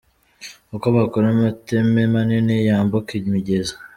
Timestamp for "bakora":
0.95-1.25